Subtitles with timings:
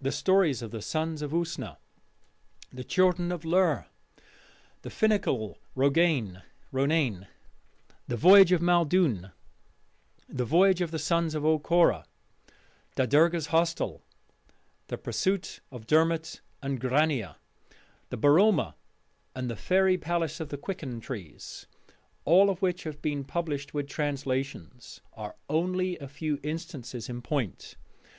[0.00, 1.76] The stories of the Sons of Usna,
[2.72, 3.84] the Children of Lir,
[4.80, 6.42] the Fingal Ronain,
[8.08, 9.30] the Voyage of Maeldune,
[10.26, 12.06] The Voyage of the Sons of O'Corra,
[12.96, 14.00] Da Derga's Hostel,
[14.86, 17.36] The Pursuit of Dermot and Grania,
[18.08, 18.74] the Boroma,
[19.34, 21.66] and the Fairy Palace of the Quicken Trees
[22.24, 27.76] all of which have been published with translations are only a few instances in point.